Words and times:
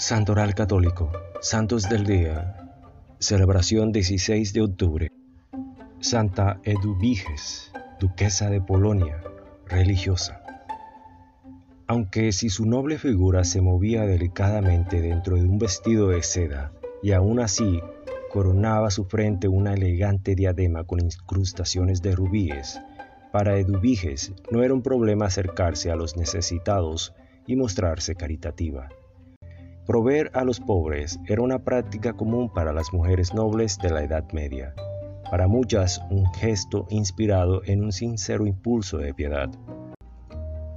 Santoral 0.00 0.54
Católico, 0.54 1.12
Santos 1.42 1.86
del 1.90 2.06
Día, 2.06 2.56
celebración 3.18 3.92
16 3.92 4.54
de 4.54 4.62
octubre. 4.62 5.12
Santa 6.00 6.58
Eduviges, 6.64 7.70
duquesa 8.00 8.48
de 8.48 8.62
Polonia, 8.62 9.20
religiosa. 9.66 10.42
Aunque 11.86 12.32
si 12.32 12.48
su 12.48 12.64
noble 12.64 12.96
figura 12.96 13.44
se 13.44 13.60
movía 13.60 14.06
delicadamente 14.06 15.02
dentro 15.02 15.36
de 15.36 15.42
un 15.42 15.58
vestido 15.58 16.08
de 16.08 16.22
seda, 16.22 16.72
y 17.02 17.12
aún 17.12 17.38
así 17.38 17.82
coronaba 18.32 18.90
su 18.90 19.04
frente 19.04 19.48
una 19.48 19.74
elegante 19.74 20.34
diadema 20.34 20.84
con 20.84 21.00
incrustaciones 21.00 22.00
de 22.00 22.16
rubíes, 22.16 22.80
para 23.32 23.58
Eduviges 23.58 24.32
no 24.50 24.62
era 24.62 24.72
un 24.72 24.80
problema 24.80 25.26
acercarse 25.26 25.90
a 25.90 25.94
los 25.94 26.16
necesitados 26.16 27.12
y 27.46 27.54
mostrarse 27.54 28.14
caritativa. 28.14 28.88
Proveer 29.90 30.30
a 30.34 30.44
los 30.44 30.60
pobres 30.60 31.18
era 31.26 31.42
una 31.42 31.64
práctica 31.64 32.12
común 32.12 32.48
para 32.54 32.72
las 32.72 32.92
mujeres 32.92 33.34
nobles 33.34 33.76
de 33.76 33.90
la 33.90 34.04
Edad 34.04 34.22
Media, 34.30 34.72
para 35.28 35.48
muchas 35.48 36.00
un 36.10 36.32
gesto 36.32 36.86
inspirado 36.90 37.62
en 37.64 37.82
un 37.82 37.90
sincero 37.90 38.46
impulso 38.46 38.98
de 38.98 39.12
piedad. 39.12 39.50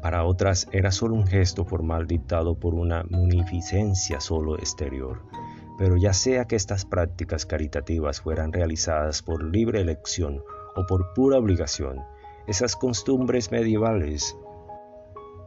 Para 0.00 0.24
otras 0.24 0.68
era 0.72 0.90
solo 0.90 1.16
un 1.16 1.26
gesto 1.26 1.66
formal 1.66 2.06
dictado 2.06 2.58
por 2.58 2.72
una 2.72 3.04
munificencia 3.10 4.20
solo 4.20 4.56
exterior. 4.56 5.20
Pero 5.76 5.98
ya 5.98 6.14
sea 6.14 6.46
que 6.46 6.56
estas 6.56 6.86
prácticas 6.86 7.44
caritativas 7.44 8.22
fueran 8.22 8.54
realizadas 8.54 9.20
por 9.20 9.44
libre 9.44 9.82
elección 9.82 10.42
o 10.76 10.86
por 10.86 11.12
pura 11.12 11.36
obligación, 11.36 12.00
esas 12.46 12.74
costumbres 12.74 13.52
medievales 13.52 14.34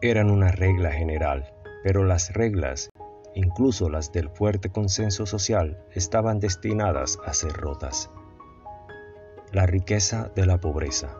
eran 0.03 0.29
una 0.29 0.51
regla 0.51 0.91
general, 0.91 1.51
pero 1.83 2.03
las 2.03 2.33
reglas 2.33 2.91
incluso 3.37 3.89
las 3.89 4.11
del 4.11 4.29
fuerte 4.29 4.69
consenso 4.69 5.25
social, 5.25 5.77
estaban 5.93 6.39
destinadas 6.39 7.19
a 7.23 7.33
ser 7.33 7.53
rotas. 7.53 8.09
La 9.51 9.65
riqueza 9.65 10.31
de 10.35 10.45
la 10.45 10.59
pobreza. 10.59 11.15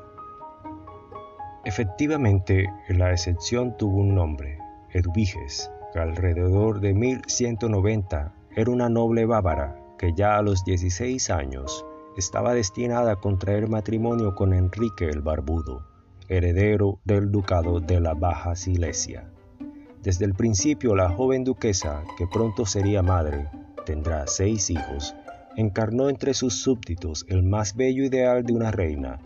Efectivamente, 1.64 2.70
la 2.90 3.12
excepción 3.12 3.78
tuvo 3.78 3.98
un 4.00 4.16
nombre, 4.16 4.58
Edviges, 4.94 5.70
que 5.94 6.00
alrededor 6.00 6.80
de 6.80 6.94
1190 6.94 8.34
era 8.56 8.72
una 8.72 8.90
noble 8.90 9.26
bávara 9.26 9.80
que 10.00 10.14
ya 10.14 10.38
a 10.38 10.42
los 10.42 10.64
16 10.66 11.30
años 11.30 11.86
estaba 12.18 12.54
destinada 12.54 13.12
a 13.12 13.16
contraer 13.18 13.70
matrimonio 13.70 14.34
con 14.34 14.54
Enrique 14.54 15.06
el 15.06 15.22
Barbudo, 15.22 15.86
heredero 16.30 17.00
del 17.04 17.32
ducado 17.32 17.80
de 17.80 18.00
la 18.00 18.16
Baja 18.16 18.56
Silesia. 18.56 19.30
Desde 20.03 20.26
el 20.26 20.36
principio 20.36 20.95
la 20.95 21.09
joven 21.09 21.44
duquesa, 21.44 22.03
que 22.17 22.28
pronto 22.28 22.66
sería 22.66 23.02
madre, 23.02 23.50
tendrá 23.86 24.28
seis 24.28 24.70
hijos, 24.70 25.16
encarnó 25.56 26.09
entre 26.09 26.34
sus 26.34 26.62
súbditos 26.62 27.26
el 27.28 27.44
más 27.44 27.76
bello 27.76 28.04
ideal 28.04 28.45
de 28.45 28.54
una 28.54 28.72
reina. 28.72 29.20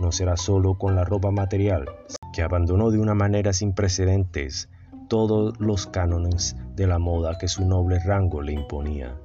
No 0.00 0.12
será 0.12 0.36
solo 0.36 0.74
con 0.74 0.96
la 0.96 1.04
ropa 1.04 1.30
material, 1.30 1.88
que 2.32 2.42
abandonó 2.42 2.90
de 2.90 2.98
una 2.98 3.14
manera 3.14 3.52
sin 3.52 3.72
precedentes 3.72 4.68
todos 5.08 5.58
los 5.60 5.86
cánones 5.86 6.56
de 6.74 6.86
la 6.86 6.98
moda 6.98 7.38
que 7.38 7.48
su 7.48 7.64
noble 7.64 7.98
rango 8.00 8.42
le 8.42 8.52
imponía. 8.52 9.16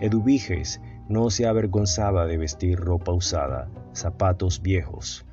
Eduviges 0.00 0.80
no 1.08 1.30
se 1.30 1.46
avergonzaba 1.46 2.26
de 2.26 2.36
vestir 2.36 2.78
ropa 2.78 3.12
usada, 3.12 3.68
zapatos 3.92 4.62
viejos 4.62 5.26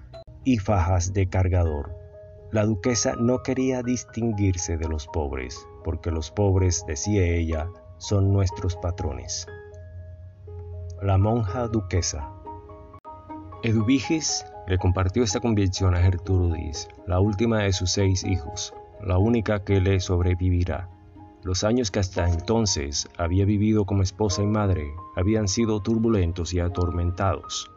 y 0.44 0.58
fajas 0.58 1.14
de 1.14 1.28
cargador 1.28 2.01
la 2.52 2.66
duquesa 2.66 3.16
no 3.16 3.44
quería 3.44 3.82
distinguirse 3.82 4.78
de 4.78 4.90
los 4.90 5.08
pobres, 5.08 5.68
porque 5.86 6.12
los 6.12 6.32
pobres, 6.32 6.84
decía 6.86 7.24
ella, 7.24 7.70
son 7.98 8.34
nuestros 8.34 8.76
patrones. 8.76 9.48
La 11.02 11.18
monja 11.18 11.68
duquesa. 11.68 12.30
Eduviges 13.64 14.46
le 14.68 14.78
compartió 14.78 15.24
esta 15.24 15.40
convicción 15.40 15.96
a 15.96 16.02
Gertrudis, 16.02 16.90
la 17.08 17.20
última 17.20 17.60
de 17.60 17.72
sus 17.72 17.92
seis 17.92 18.26
hijos, 18.26 18.74
la 19.02 19.18
única 19.18 19.64
que 19.64 19.80
le 19.80 20.00
sobrevivirá. 20.00 20.90
Los 21.44 21.64
años 21.64 21.90
que 21.90 22.00
hasta 22.00 22.28
entonces 22.30 23.08
había 23.18 23.46
vivido 23.46 23.86
como 23.86 24.04
esposa 24.04 24.44
y 24.44 24.48
madre 24.48 24.92
habían 25.16 25.48
sido 25.48 25.82
turbulentos 25.82 26.54
y 26.54 26.60
atormentados. 26.60 27.72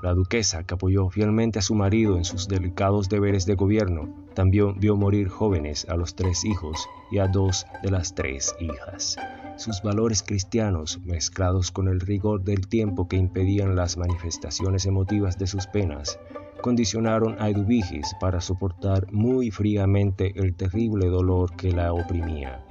La 0.00 0.14
duquesa, 0.14 0.62
que 0.62 0.74
apoyó 0.74 1.10
fielmente 1.10 1.58
a 1.58 1.62
su 1.62 1.74
marido 1.74 2.16
en 2.16 2.24
sus 2.24 2.46
delicados 2.46 3.08
deberes 3.08 3.46
de 3.46 3.56
gobierno, 3.56 4.08
también 4.32 4.78
vio 4.78 4.96
morir 4.96 5.28
jóvenes 5.28 5.88
a 5.88 5.96
los 5.96 6.14
tres 6.14 6.44
hijos 6.44 6.86
y 7.10 7.18
a 7.18 7.26
dos 7.26 7.66
de 7.82 7.90
las 7.90 8.14
tres 8.14 8.54
hijas. 8.60 9.16
Sus 9.56 9.82
valores 9.82 10.22
cristianos, 10.22 11.00
mezclados 11.04 11.72
con 11.72 11.88
el 11.88 11.98
rigor 11.98 12.44
del 12.44 12.68
tiempo 12.68 13.08
que 13.08 13.16
impedían 13.16 13.74
las 13.74 13.96
manifestaciones 13.96 14.86
emotivas 14.86 15.36
de 15.36 15.48
sus 15.48 15.66
penas, 15.66 16.20
condicionaron 16.60 17.34
a 17.40 17.48
Eduvigis 17.48 18.14
para 18.20 18.40
soportar 18.40 19.12
muy 19.12 19.50
fríamente 19.50 20.32
el 20.36 20.54
terrible 20.54 21.08
dolor 21.08 21.56
que 21.56 21.72
la 21.72 21.92
oprimía. 21.92 22.64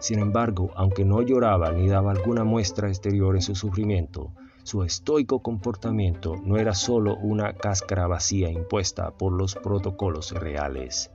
Sin 0.00 0.20
embargo, 0.20 0.70
aunque 0.74 1.04
no 1.04 1.20
lloraba 1.20 1.70
ni 1.70 1.86
daba 1.86 2.12
alguna 2.12 2.44
muestra 2.44 2.88
exterior 2.88 3.36
en 3.36 3.42
su 3.42 3.54
sufrimiento, 3.54 4.32
su 4.64 4.84
estoico 4.84 5.42
comportamiento 5.42 6.36
no 6.44 6.56
era 6.56 6.72
solo 6.72 7.16
una 7.16 7.52
cáscara 7.52 8.06
vacía 8.06 8.48
impuesta 8.48 9.10
por 9.10 9.32
los 9.32 9.56
protocolos 9.56 10.30
reales. 10.32 11.10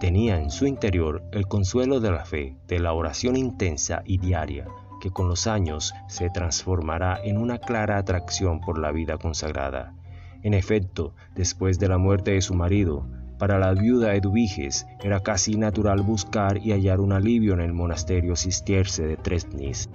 Tenía 0.00 0.40
en 0.40 0.50
su 0.50 0.66
interior 0.66 1.22
el 1.32 1.46
consuelo 1.46 2.00
de 2.00 2.10
la 2.10 2.24
fe, 2.24 2.56
de 2.66 2.80
la 2.80 2.92
oración 2.92 3.36
intensa 3.36 4.02
y 4.04 4.18
diaria, 4.18 4.66
que 5.00 5.10
con 5.10 5.28
los 5.28 5.46
años 5.46 5.94
se 6.08 6.30
transformará 6.30 7.20
en 7.22 7.36
una 7.36 7.58
clara 7.58 7.98
atracción 7.98 8.60
por 8.60 8.78
la 8.78 8.90
vida 8.90 9.18
consagrada. 9.18 9.94
En 10.42 10.54
efecto, 10.54 11.14
después 11.34 11.78
de 11.78 11.88
la 11.88 11.98
muerte 11.98 12.32
de 12.32 12.42
su 12.42 12.54
marido, 12.54 13.06
para 13.38 13.58
la 13.58 13.72
viuda 13.72 14.14
Eduviges 14.14 14.86
era 15.00 15.20
casi 15.20 15.56
natural 15.56 16.02
buscar 16.02 16.58
y 16.58 16.72
hallar 16.72 17.00
un 17.00 17.12
alivio 17.12 17.54
en 17.54 17.60
el 17.60 17.72
monasterio 17.72 18.34
cisterce 18.34 19.06
de 19.06 19.16
Tresnis 19.16 19.88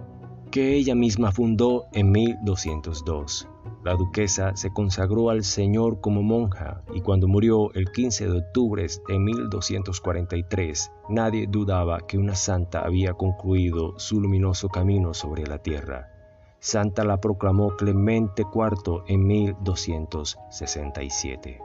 que 0.54 0.76
ella 0.76 0.94
misma 0.94 1.32
fundó 1.32 1.88
en 1.94 2.12
1202. 2.12 3.50
La 3.84 3.96
duquesa 3.96 4.56
se 4.56 4.72
consagró 4.72 5.32
al 5.32 5.44
Señor 5.44 6.00
como 6.00 6.22
monja 6.22 6.84
y 6.94 7.02
cuando 7.02 7.28
murió 7.28 7.74
el 7.74 7.92
15 7.92 8.28
de 8.28 8.38
octubre 8.38 8.86
de 9.08 9.18
1243, 9.18 10.92
nadie 11.10 11.48
dudaba 11.50 12.06
que 12.06 12.20
una 12.20 12.36
santa 12.36 12.82
había 12.82 13.16
concluido 13.16 13.98
su 13.98 14.22
luminoso 14.22 14.70
camino 14.70 15.16
sobre 15.16 15.48
la 15.48 15.58
tierra. 15.58 16.12
Santa 16.60 17.04
la 17.04 17.20
proclamó 17.20 17.76
Clemente 17.76 18.44
IV 18.44 19.06
en 19.08 19.26
1267. 19.26 21.60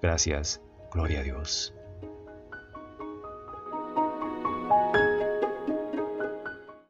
Gracias, 0.00 0.62
gloria 0.92 1.18
a 1.18 1.24
Dios. 1.24 1.74